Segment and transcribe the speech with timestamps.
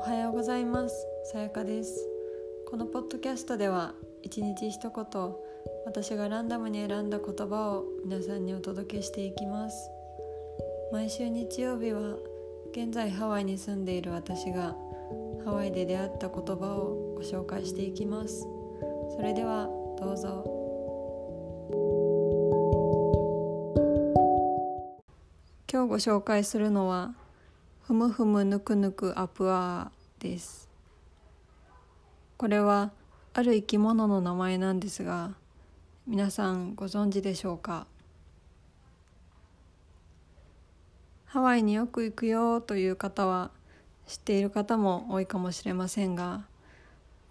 [0.00, 1.06] おはようございます。
[1.30, 2.08] さやかです。
[2.66, 3.92] このポッドキャストでは
[4.22, 5.34] 一日一言
[5.84, 9.90] 私がランダムに選んだ言葉を皆さんにお届けしていきます。
[10.90, 12.16] 毎週日曜日は
[12.72, 14.74] 現在ハワイに住んでいる私が
[15.44, 18.46] ハワイで出会った言葉をご紹介していきます。
[19.14, 19.68] それでは
[20.00, 20.60] どうぞ。
[25.70, 27.14] 今日ご紹介するのは
[27.90, 30.70] ふむふむぬくぬくアプアーです。
[32.36, 32.92] これは
[33.34, 35.32] ある生き物の名前なんですが
[36.06, 37.88] 皆さんご存知でしょうか？
[41.24, 43.50] ハワイによく行くよという方は
[44.06, 46.44] 知っている方も多いかもしれませんが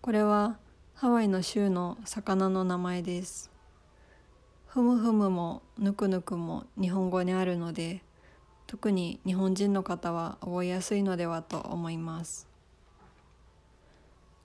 [0.01, 0.57] これは
[0.93, 3.49] ハワイの州の魚の名前です。
[4.67, 8.01] ふむふむもぬくぬくも日本語にあるので
[8.69, 12.47] 特に日本人の方は覚えやすいのではと思います。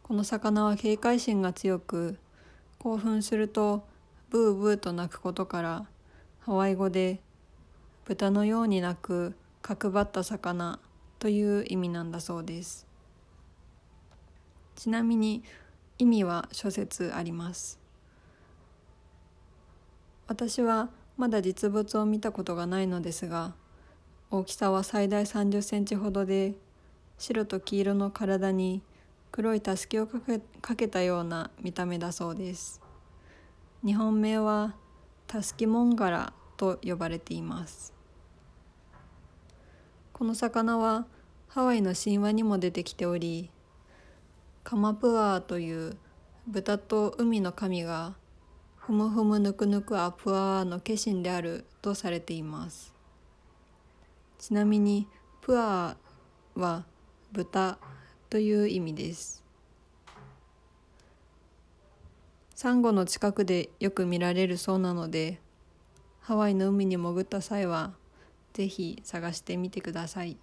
[0.02, 2.16] この魚は警戒心が強く
[2.78, 3.86] 興奮すると
[4.30, 5.86] ブーブーと鳴くことから
[6.40, 7.20] ハワイ語で
[8.06, 10.80] 豚のように鳴く角張った魚
[11.18, 12.86] という意味なんだそうです。
[14.74, 15.44] ちなみに
[15.98, 17.78] 意味は諸説あります。
[20.28, 23.54] 私はまだ実物を見たことがないのですが
[24.34, 26.54] 大きさは最大30センチほどで
[27.18, 28.82] 白と黄色の体に
[29.30, 32.82] 黒いたすきをかけかけたような見た目だそうです。
[33.86, 34.74] 日本名は
[35.28, 37.94] タスキモンガラと呼ばれています。
[40.12, 41.06] この魚は
[41.46, 43.50] ハワイの神話にも出てきており
[44.64, 45.96] カマプアーという
[46.48, 48.16] 豚と海の神が
[48.78, 52.93] ふむふむぬくぬくアプアーの化身であるとされています。
[54.38, 55.06] ちなみに
[55.40, 56.84] プアーは
[57.32, 57.78] 豚
[58.30, 59.42] という意味です。
[62.54, 65.40] サンゴの近くでよく見られるそうなので
[66.20, 67.92] ハワイの海に潜った際は
[68.52, 70.36] ぜひ探してみてください。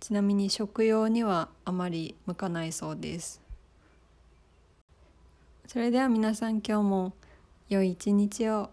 [0.00, 3.42] ちなみに食用にはあまり向かないそうです。
[5.66, 7.12] それでは皆さん今日も
[7.68, 8.70] 良い一日を。